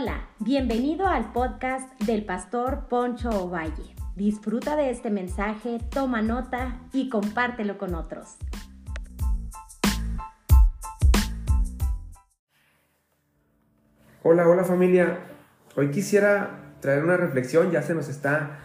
[0.00, 3.96] Hola, bienvenido al podcast del pastor Poncho Ovalle.
[4.14, 8.36] Disfruta de este mensaje, toma nota y compártelo con otros.
[14.22, 15.18] Hola, hola familia.
[15.74, 18.60] Hoy quisiera traer una reflexión, ya se nos está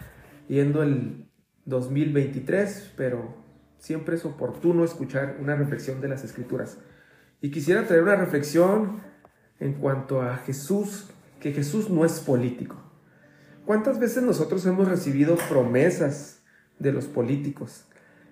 [0.47, 1.31] yendo el
[1.65, 3.35] 2023, pero
[3.79, 6.77] siempre es oportuno escuchar una reflexión de las escrituras.
[7.41, 9.01] Y quisiera traer una reflexión
[9.59, 11.09] en cuanto a Jesús,
[11.43, 12.77] que Jesús no es político.
[13.65, 16.41] ¿Cuántas veces nosotros hemos recibido promesas
[16.79, 17.85] de los políticos?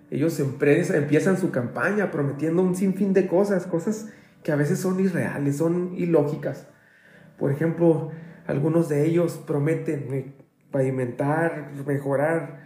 [0.09, 4.07] Ellos empiezan su campaña prometiendo un sinfín de cosas, cosas
[4.43, 6.67] que a veces son irreales, son ilógicas.
[7.37, 8.11] Por ejemplo,
[8.47, 10.33] algunos de ellos prometen
[10.71, 12.61] pavimentar, mejorar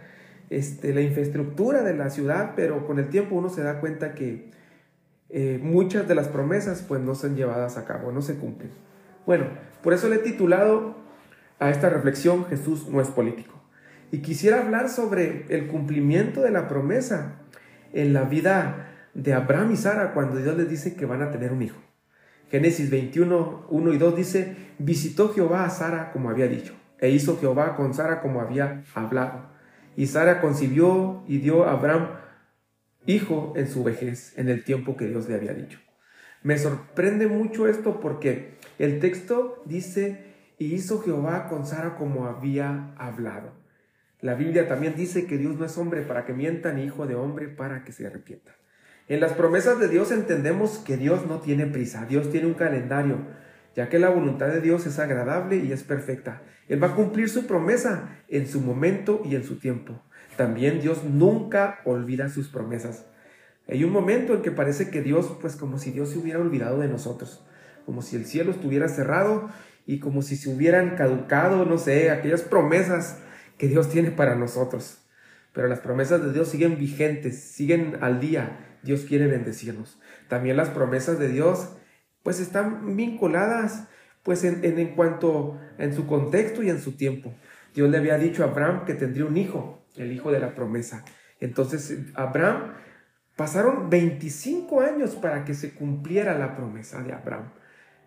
[0.48, 4.52] este, la infraestructura de la ciudad, pero con el tiempo uno se da cuenta que
[5.28, 8.86] eh, muchas de las promesas pues no son llevadas a cabo, no se cumplen.
[9.26, 9.46] Bueno,
[9.82, 10.96] por eso le he titulado
[11.58, 13.54] a esta reflexión Jesús no es político.
[14.12, 17.40] Y quisiera hablar sobre el cumplimiento de la promesa
[17.92, 21.52] en la vida de Abraham y Sara cuando Dios les dice que van a tener
[21.52, 21.78] un hijo.
[22.50, 27.38] Génesis 21, 1 y 2 dice, visitó Jehová a Sara como había dicho, e hizo
[27.40, 29.50] Jehová con Sara como había hablado.
[29.96, 32.10] Y Sara concibió y dio a Abraham
[33.06, 35.80] hijo en su vejez, en el tiempo que Dios le había dicho.
[36.46, 40.26] Me sorprende mucho esto porque el texto dice,
[40.58, 43.50] y hizo Jehová con Sara como había hablado.
[44.20, 47.16] La Biblia también dice que Dios no es hombre para que mienta, ni hijo de
[47.16, 48.54] hombre para que se arrepienta.
[49.08, 53.16] En las promesas de Dios entendemos que Dios no tiene prisa, Dios tiene un calendario,
[53.74, 56.42] ya que la voluntad de Dios es agradable y es perfecta.
[56.68, 60.00] Él va a cumplir su promesa en su momento y en su tiempo.
[60.36, 63.04] También Dios nunca olvida sus promesas.
[63.68, 66.78] Hay un momento en que parece que Dios, pues como si Dios se hubiera olvidado
[66.78, 67.44] de nosotros,
[67.84, 69.48] como si el cielo estuviera cerrado
[69.86, 73.18] y como si se hubieran caducado, no sé, aquellas promesas
[73.58, 74.98] que Dios tiene para nosotros.
[75.52, 78.78] Pero las promesas de Dios siguen vigentes, siguen al día.
[78.82, 79.98] Dios quiere bendecirnos.
[80.28, 81.76] También las promesas de Dios,
[82.22, 83.88] pues están vinculadas,
[84.22, 87.34] pues en, en, en cuanto en su contexto y en su tiempo.
[87.74, 91.04] Dios le había dicho a Abraham que tendría un hijo el hijo de la promesa.
[91.40, 92.74] Entonces, Abraham,
[93.36, 97.52] pasaron 25 años para que se cumpliera la promesa de Abraham,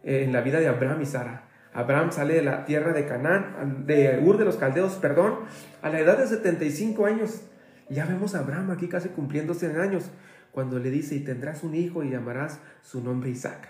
[0.04, 1.46] eh, en la vida de Abraham y Sara.
[1.72, 5.36] Abraham sale de la tierra de Canaán, de Ur de los Caldeos, perdón,
[5.84, 7.44] a la edad de 75 años.
[7.90, 10.10] Ya vemos a Abraham aquí casi cumpliendo 100 años,
[10.52, 13.70] cuando le dice, y tendrás un hijo y llamarás su nombre Isaac.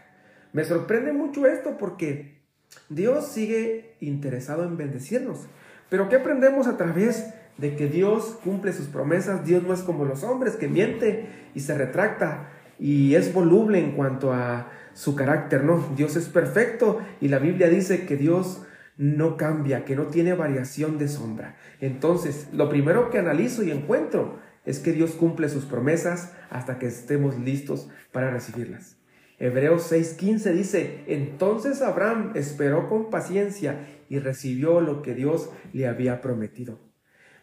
[0.53, 2.39] Me sorprende mucho esto porque
[2.87, 5.47] Dios sigue interesado en bendecirnos.
[5.89, 10.05] Pero ¿qué aprendemos a través de que Dios cumple sus promesas, Dios no es como
[10.05, 12.49] los hombres que miente y se retracta
[12.79, 17.69] y es voluble en cuanto a su carácter, no, Dios es perfecto y la Biblia
[17.69, 18.63] dice que Dios
[18.97, 21.55] no cambia, que no tiene variación de sombra.
[21.79, 26.87] Entonces, lo primero que analizo y encuentro es que Dios cumple sus promesas hasta que
[26.87, 28.97] estemos listos para recibirlas.
[29.39, 36.19] Hebreos 6:15 dice, entonces Abraham esperó con paciencia y recibió lo que Dios le había
[36.19, 36.88] prometido.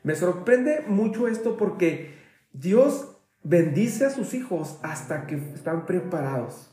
[0.07, 2.15] Me sorprende mucho esto porque
[2.53, 6.71] Dios bendice a sus hijos hasta que están preparados.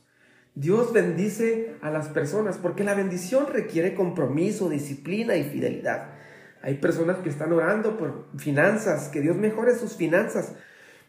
[0.53, 6.11] Dios bendice a las personas porque la bendición requiere compromiso, disciplina y fidelidad.
[6.61, 10.53] Hay personas que están orando por finanzas, que Dios mejore sus finanzas,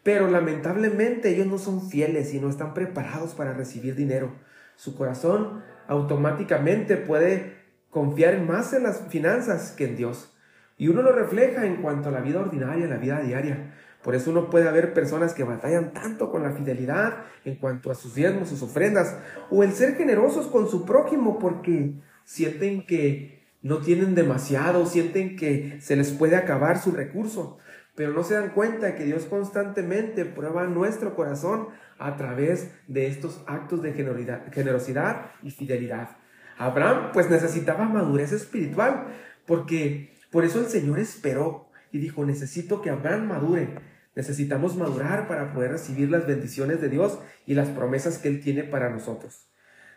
[0.02, 4.32] pero lamentablemente ellos no son fieles y no están preparados para recibir dinero.
[4.76, 7.58] Su corazón automáticamente puede
[7.90, 10.33] confiar más en las finanzas que en Dios.
[10.76, 13.74] Y uno lo refleja en cuanto a la vida ordinaria, la vida diaria.
[14.02, 17.94] Por eso uno puede haber personas que batallan tanto con la fidelidad en cuanto a
[17.94, 19.16] sus diezmos, sus ofrendas,
[19.50, 25.78] o el ser generosos con su prójimo porque sienten que no tienen demasiado, sienten que
[25.80, 27.56] se les puede acabar su recurso,
[27.94, 31.68] pero no se dan cuenta que Dios constantemente prueba nuestro corazón
[31.98, 36.18] a través de estos actos de generosidad y fidelidad.
[36.58, 39.06] Abraham pues necesitaba madurez espiritual
[39.46, 43.68] porque por eso el Señor esperó y dijo, necesito que Abraham madure.
[44.16, 48.64] Necesitamos madurar para poder recibir las bendiciones de Dios y las promesas que Él tiene
[48.64, 49.46] para nosotros.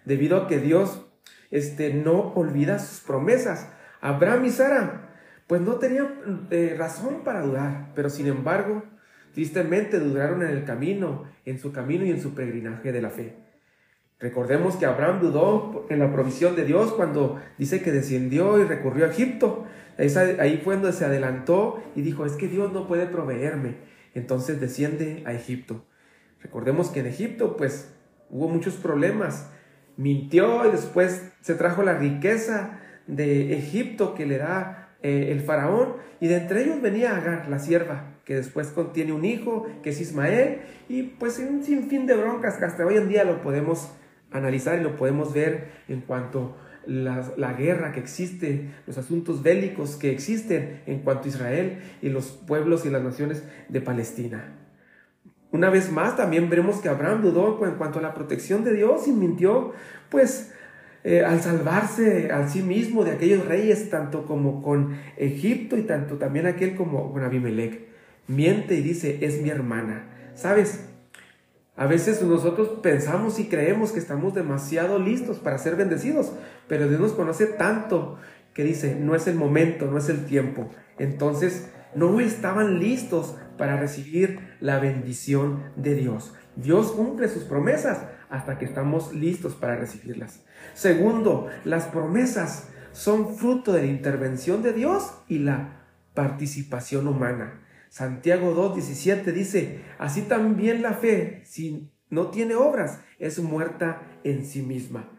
[0.06, 1.08] Debido a que Dios
[1.50, 3.68] este, no olvida sus promesas.
[4.00, 5.18] Abraham y Sara,
[5.48, 8.84] pues no tenían eh, razón para dudar, pero sin embargo,
[9.34, 13.47] tristemente dudaron en el camino, en su camino y en su peregrinaje de la fe.
[14.20, 19.06] Recordemos que Abraham dudó en la provisión de Dios cuando dice que descendió y recurrió
[19.06, 19.66] a Egipto.
[19.98, 23.76] Ahí fue donde se adelantó y dijo, es que Dios no puede proveerme.
[24.16, 25.86] Entonces desciende a Egipto.
[26.42, 27.94] Recordemos que en Egipto pues
[28.30, 29.52] hubo muchos problemas.
[29.98, 35.94] Mintió y después se trajo la riqueza de Egipto que le da eh, el faraón,
[36.20, 40.02] y de entre ellos venía Agar, la sierva, que después contiene un hijo, que es
[40.02, 43.92] Ismael, y pues un sinfín de broncas que hasta hoy en día lo podemos
[44.32, 49.96] analizar y lo podemos ver en cuanto la, la, guerra que existe, los asuntos bélicos
[49.96, 54.54] que existen en cuanto a Israel y los pueblos y las naciones de Palestina.
[55.52, 59.08] Una vez más también veremos que Abraham dudó en cuanto a la protección de Dios
[59.08, 59.74] y mintió,
[60.10, 60.54] pues
[61.04, 66.18] eh, al salvarse a sí mismo de aquellos reyes, tanto como con Egipto y tanto
[66.18, 67.88] también aquel como con Abimelech.
[68.28, 70.10] Miente y dice, es mi hermana.
[70.36, 70.90] ¿Sabes?
[71.78, 76.34] A veces nosotros pensamos y creemos que estamos demasiado listos para ser bendecidos,
[76.68, 78.18] pero Dios nos conoce tanto
[78.56, 80.72] que dice, no es el momento, no es el tiempo.
[80.98, 86.34] Entonces, no estaban listos para recibir la bendición de Dios.
[86.56, 90.44] Dios cumple sus promesas hasta que estamos listos para recibirlas.
[90.74, 95.84] Segundo, las promesas son fruto de la intervención de Dios y la
[96.16, 97.62] participación humana.
[97.98, 104.62] Santiago 2.17 dice, así también la fe, si no tiene obras, es muerta en sí
[104.62, 105.10] misma.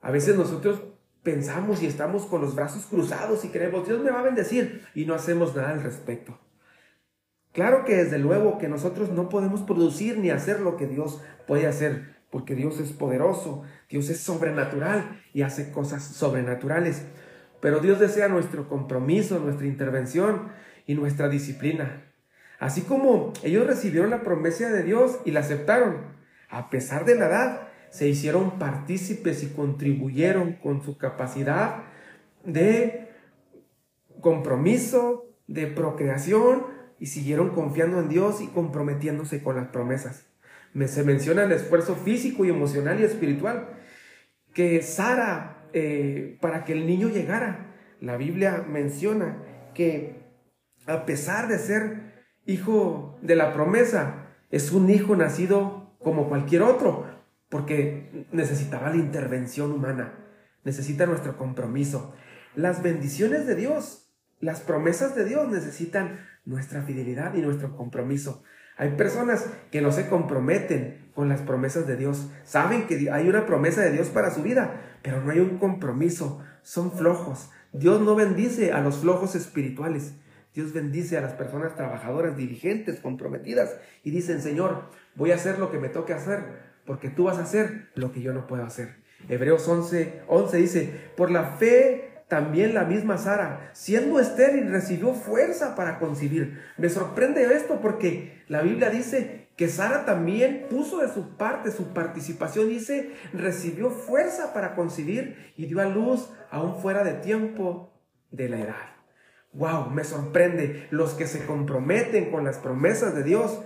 [0.00, 0.82] A veces nosotros
[1.22, 5.04] pensamos y estamos con los brazos cruzados y creemos, Dios me va a bendecir y
[5.04, 6.36] no hacemos nada al respecto.
[7.52, 11.68] Claro que desde luego que nosotros no podemos producir ni hacer lo que Dios puede
[11.68, 17.04] hacer, porque Dios es poderoso, Dios es sobrenatural y hace cosas sobrenaturales.
[17.60, 20.50] Pero Dios desea nuestro compromiso, nuestra intervención
[20.86, 22.04] y nuestra disciplina.
[22.58, 26.16] Así como ellos recibieron la promesa de Dios y la aceptaron,
[26.48, 31.82] a pesar de la edad, se hicieron partícipes y contribuyeron con su capacidad
[32.44, 33.08] de
[34.20, 36.66] compromiso, de procreación,
[36.98, 40.26] y siguieron confiando en Dios y comprometiéndose con las promesas.
[40.86, 43.68] se menciona el esfuerzo físico y emocional y espiritual
[44.52, 49.36] que Sara, eh, para que el niño llegara, la Biblia menciona
[49.74, 50.25] que
[50.86, 57.06] a pesar de ser hijo de la promesa, es un hijo nacido como cualquier otro,
[57.48, 60.14] porque necesitaba la intervención humana,
[60.64, 62.14] necesita nuestro compromiso.
[62.54, 68.42] Las bendiciones de Dios, las promesas de Dios necesitan nuestra fidelidad y nuestro compromiso.
[68.78, 72.28] Hay personas que no se comprometen con las promesas de Dios.
[72.44, 76.42] Saben que hay una promesa de Dios para su vida, pero no hay un compromiso.
[76.62, 77.50] Son flojos.
[77.72, 80.14] Dios no bendice a los flojos espirituales.
[80.56, 85.70] Dios bendice a las personas trabajadoras, diligentes, comprometidas y dicen, Señor, voy a hacer lo
[85.70, 86.40] que me toque hacer,
[86.86, 88.96] porque tú vas a hacer lo que yo no puedo hacer.
[89.28, 95.76] Hebreos 11, 11 dice, por la fe también la misma Sara, siendo estéril, recibió fuerza
[95.76, 96.58] para concebir.
[96.78, 101.92] Me sorprende esto porque la Biblia dice que Sara también puso de su parte, su
[101.92, 107.92] participación, dice, recibió fuerza para concebir y dio a luz aún fuera de tiempo
[108.30, 108.95] de la edad.
[109.56, 110.86] Wow, me sorprende.
[110.90, 113.62] Los que se comprometen con las promesas de Dios,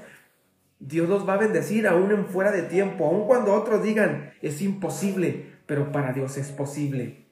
[0.78, 4.62] Dios los va a bendecir aún en fuera de tiempo, aun cuando otros digan es
[4.62, 7.26] imposible, pero para Dios es posible.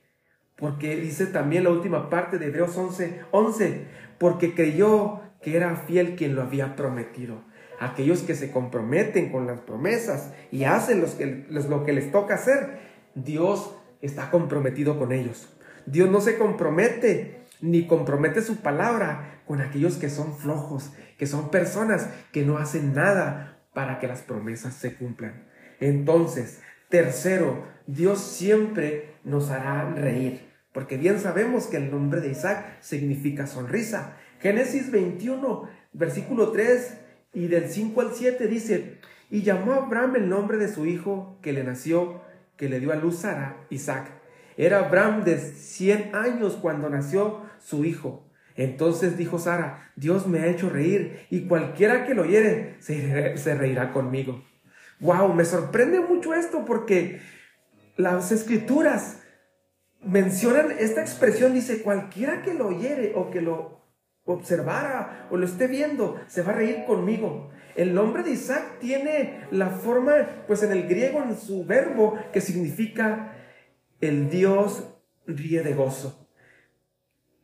[0.57, 3.87] Porque dice también la última parte de Hebreos 11, 11,
[4.19, 7.43] porque creyó que era fiel quien lo había prometido.
[7.79, 12.35] Aquellos que se comprometen con las promesas y hacen los que, lo que les toca
[12.35, 12.81] hacer,
[13.15, 15.57] Dios está comprometido con ellos.
[15.87, 21.51] Dios no se compromete ni compromete su palabra con aquellos que son flojos, que son
[21.51, 25.47] personas que no hacen nada para que las promesas se cumplan.
[25.81, 32.79] Entonces, tercero, Dios siempre nos hará reír, porque bien sabemos que el nombre de Isaac
[32.81, 34.17] significa sonrisa.
[34.41, 36.99] Génesis 21, versículo 3
[37.33, 39.01] y del 5 al 7 dice,
[39.31, 42.23] y llamó a Abraham el nombre de su hijo que le nació,
[42.57, 44.11] que le dio a luz Sara, Isaac.
[44.57, 48.31] Era Abraham de 100 años cuando nació su hijo.
[48.57, 53.93] Entonces dijo Sara, Dios me ha hecho reír y cualquiera que lo oyere se, reirá
[53.93, 54.43] conmigo.
[55.01, 57.21] Wow, me sorprende mucho esto porque
[57.97, 59.21] las escrituras
[60.03, 63.83] mencionan esta expresión, dice, cualquiera que lo oyere o que lo
[64.25, 67.51] observara o lo esté viendo, se va a reír conmigo.
[67.77, 72.41] El nombre de Isaac tiene la forma, pues en el griego, en su verbo, que
[72.41, 73.37] significa
[74.01, 74.85] el Dios
[75.27, 76.28] ríe de gozo.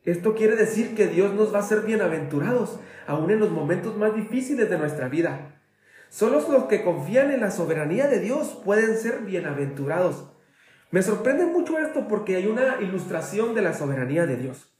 [0.05, 4.15] Esto quiere decir que Dios nos va a hacer bienaventurados, aún en los momentos más
[4.15, 5.59] difíciles de nuestra vida.
[6.09, 10.29] Solo los que confían en la soberanía de Dios pueden ser bienaventurados.
[10.91, 14.71] Me sorprende mucho esto porque hay una ilustración de la soberanía de Dios.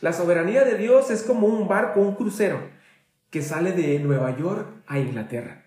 [0.00, 2.60] La soberanía de Dios es como un barco, un crucero,
[3.30, 5.64] que sale de Nueva York a Inglaterra.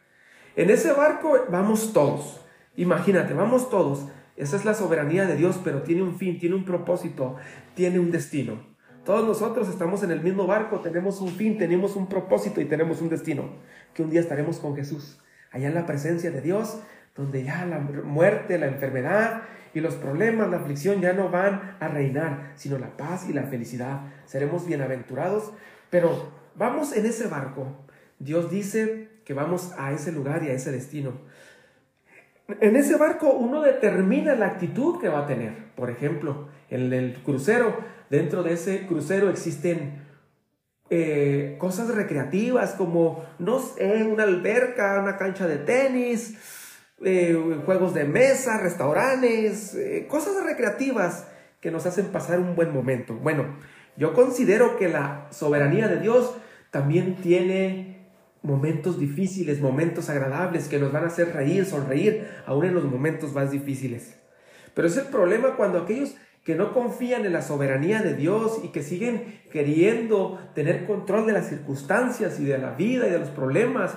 [0.55, 2.39] En ese barco vamos todos.
[2.77, 4.07] Imagínate, vamos todos.
[4.37, 7.35] Esa es la soberanía de Dios, pero tiene un fin, tiene un propósito,
[7.75, 8.72] tiene un destino.
[9.05, 13.01] Todos nosotros estamos en el mismo barco, tenemos un fin, tenemos un propósito y tenemos
[13.01, 13.49] un destino,
[13.93, 15.19] que un día estaremos con Jesús,
[15.51, 16.79] allá en la presencia de Dios,
[17.13, 19.41] donde ya la muerte, la enfermedad
[19.73, 23.43] y los problemas, la aflicción ya no van a reinar, sino la paz y la
[23.43, 24.03] felicidad.
[24.25, 25.51] Seremos bienaventurados,
[25.89, 27.75] pero vamos en ese barco.
[28.19, 31.11] Dios dice que vamos a ese lugar y a ese destino.
[32.59, 35.73] En ese barco uno determina la actitud que va a tener.
[35.75, 37.77] Por ejemplo, en el crucero,
[38.09, 40.03] dentro de ese crucero existen
[40.89, 46.37] eh, cosas recreativas como, no sé, una alberca, una cancha de tenis,
[47.03, 51.27] eh, juegos de mesa, restaurantes, eh, cosas recreativas
[51.59, 53.15] que nos hacen pasar un buen momento.
[53.15, 53.45] Bueno,
[53.97, 56.35] yo considero que la soberanía de Dios
[56.71, 58.02] también tiene
[58.43, 63.33] momentos difíciles, momentos agradables que nos van a hacer reír, sonreír, aún en los momentos
[63.33, 64.17] más difíciles.
[64.73, 68.67] Pero es el problema cuando aquellos que no confían en la soberanía de Dios y
[68.67, 73.29] que siguen queriendo tener control de las circunstancias y de la vida y de los
[73.29, 73.95] problemas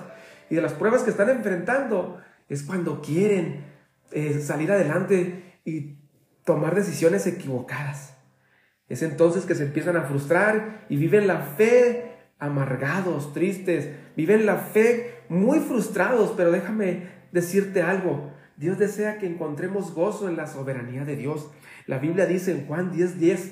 [0.49, 3.65] y de las pruebas que están enfrentando, es cuando quieren
[4.11, 5.97] eh, salir adelante y
[6.45, 8.15] tomar decisiones equivocadas.
[8.87, 12.06] Es entonces que se empiezan a frustrar y viven la fe
[12.39, 18.31] amargados, tristes, viven la fe muy frustrados, pero déjame decirte algo.
[18.57, 21.51] Dios desea que encontremos gozo en la soberanía de Dios.
[21.85, 23.51] La Biblia dice en Juan 10:10, 10,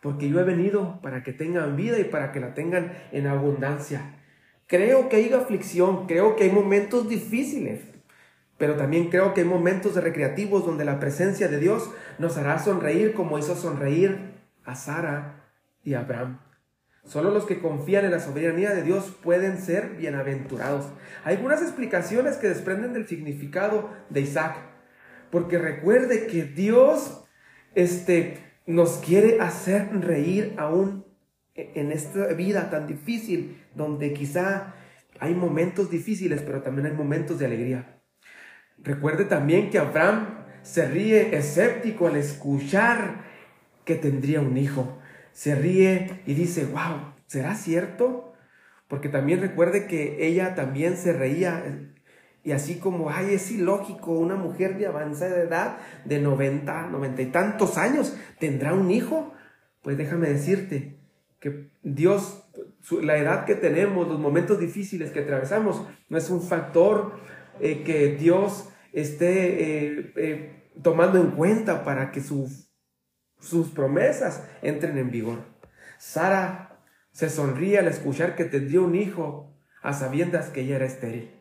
[0.00, 4.14] porque yo he venido para que tengan vida y para que la tengan en abundancia.
[4.66, 7.80] Creo que hay aflicción, creo que hay momentos difíciles,
[8.58, 13.14] pero también creo que hay momentos recreativos donde la presencia de Dios nos hará sonreír
[13.14, 15.50] como hizo sonreír a Sara
[15.82, 16.47] y a Abraham.
[17.08, 20.92] Solo los que confían en la soberanía de Dios pueden ser bienaventurados.
[21.24, 24.58] Hay algunas explicaciones que desprenden del significado de Isaac.
[25.30, 27.24] Porque recuerde que Dios
[27.74, 28.36] este,
[28.66, 31.06] nos quiere hacer reír aún
[31.54, 34.74] en esta vida tan difícil, donde quizá
[35.18, 38.02] hay momentos difíciles, pero también hay momentos de alegría.
[38.76, 43.24] Recuerde también que Abraham se ríe escéptico al escuchar
[43.86, 44.97] que tendría un hijo.
[45.38, 48.32] Se ríe y dice, wow, ¿será cierto?
[48.88, 51.62] Porque también recuerde que ella también se reía
[52.42, 57.26] y así como, ay, es ilógico, una mujer de avanzada edad, de 90, 90 y
[57.26, 59.32] tantos años, tendrá un hijo.
[59.80, 60.98] Pues déjame decirte
[61.38, 62.50] que Dios,
[63.00, 67.20] la edad que tenemos, los momentos difíciles que atravesamos, no es un factor
[67.60, 72.22] eh, que Dios esté eh, eh, tomando en cuenta para que
[73.40, 75.44] sus promesas entren en vigor.
[75.98, 76.80] Sara
[77.12, 79.52] se sonríe al escuchar que tendría un hijo
[79.82, 81.34] a sabiendas que ella era estéril.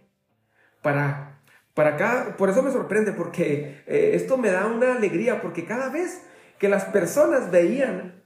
[0.82, 1.42] Para,
[1.74, 6.24] para acá, por eso me sorprende, porque esto me da una alegría, porque cada vez
[6.58, 8.24] que las personas veían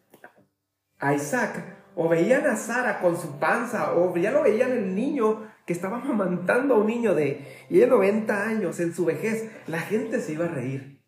[1.00, 5.52] a Isaac o veían a Sara con su panza, o ya lo veían el niño
[5.66, 9.80] que estaba amamantando a un niño de, y de 90 años en su vejez, la
[9.80, 11.01] gente se iba a reír.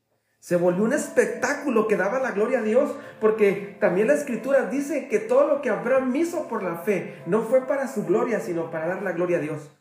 [0.43, 5.07] Se volvió un espectáculo que daba la gloria a Dios, porque también la escritura dice
[5.07, 8.69] que todo lo que Abraham hizo por la fe no fue para su gloria, sino
[8.69, 9.71] para dar la gloria a Dios.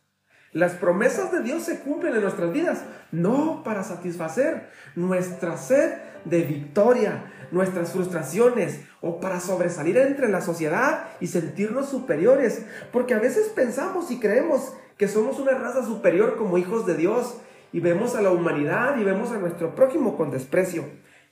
[0.52, 5.94] Las promesas de Dios se cumplen en nuestras vidas, no para satisfacer nuestra sed
[6.26, 13.18] de victoria, nuestras frustraciones o para sobresalir entre la sociedad y sentirnos superiores, porque a
[13.18, 17.38] veces pensamos y creemos que somos una raza superior como hijos de Dios
[17.72, 20.84] y vemos a la humanidad y vemos a nuestro prójimo con desprecio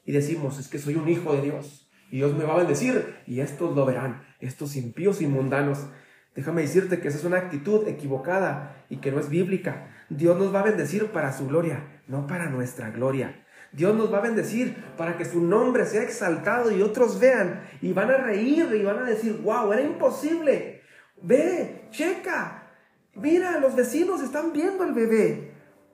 [0.05, 3.17] y decimos, es que soy un hijo de Dios y Dios me va a bendecir
[3.27, 5.87] y estos lo verán, estos impíos y mundanos.
[6.35, 9.89] Déjame decirte que esa es una actitud equivocada y que no es bíblica.
[10.09, 13.45] Dios nos va a bendecir para su gloria, no para nuestra gloria.
[13.73, 17.93] Dios nos va a bendecir para que su nombre sea exaltado y otros vean y
[17.93, 20.83] van a reír y van a decir, wow, era imposible.
[21.23, 22.71] Ve, checa,
[23.15, 25.50] mira, los vecinos están viendo al bebé.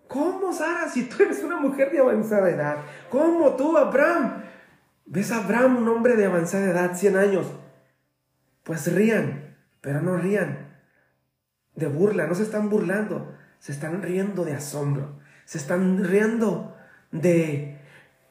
[0.09, 2.79] ¿Cómo, Sara, si tú eres una mujer de avanzada edad?
[3.11, 4.45] ¿Cómo tú, Abraham?
[5.07, 7.47] ¿Ves a Abraham, un hombre de avanzada edad, 100 años?
[8.63, 10.67] Pues rían, pero no rían
[11.77, 16.75] de burla, no se están burlando, se están riendo de asombro, se están riendo
[17.13, 17.79] de,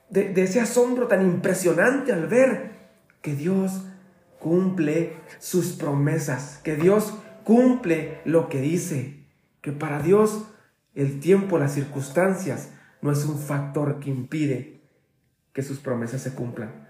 [0.10, 2.72] de, ese asombro tan impresionante al ver
[3.22, 3.86] que Dios
[4.39, 7.13] cumple sus promesas, que Dios
[7.44, 9.24] cumple lo que dice,
[9.62, 10.48] que para Dios
[10.96, 12.72] el tiempo, las circunstancias
[13.02, 14.82] no es un factor que impide
[15.54, 16.88] que sus promesas se cumplan.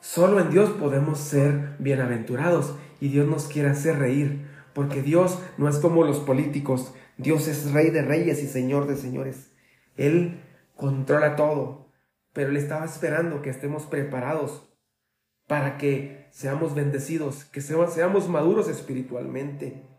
[0.00, 5.68] Solo en Dios podemos ser bienaventurados y Dios nos quiere hacer reír, porque Dios no
[5.68, 9.52] es como los políticos, Dios es rey de reyes y señor de señores.
[9.96, 10.40] Él
[10.76, 11.82] controla todo.
[12.32, 14.72] pero Él estaba esperando que estemos preparados
[15.46, 19.91] para que seamos bendecidos, que seamos maduros espiritualmente,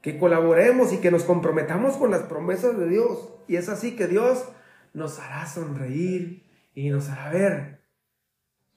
[0.00, 3.34] que colaboremos y que nos comprometamos con las promesas de Dios.
[3.48, 4.48] Y es así que Dios
[4.94, 7.80] nos hará sonreír y nos hará ver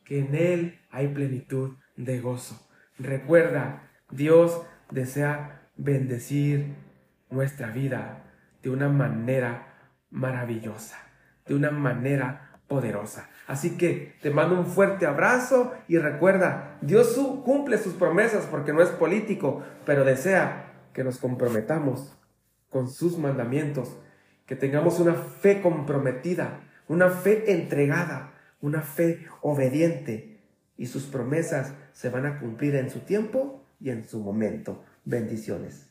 [0.03, 2.67] que en Él hay plenitud de gozo.
[2.97, 6.75] Recuerda, Dios desea bendecir
[7.29, 8.23] nuestra vida
[8.61, 10.97] de una manera maravillosa,
[11.45, 13.29] de una manera poderosa.
[13.47, 18.81] Así que te mando un fuerte abrazo y recuerda, Dios cumple sus promesas porque no
[18.81, 22.17] es político, pero desea que nos comprometamos
[22.69, 23.97] con sus mandamientos,
[24.45, 30.39] que tengamos una fe comprometida, una fe entregada, una fe obediente
[30.77, 34.83] y sus promesas se van a cumplir en su tiempo y en su momento.
[35.05, 35.90] Bendiciones.